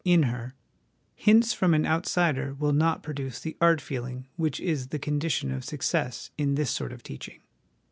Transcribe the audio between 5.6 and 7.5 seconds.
success in this sort of teaching.